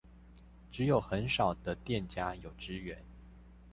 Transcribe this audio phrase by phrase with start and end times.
[0.71, 2.97] 只有很少的店家有支援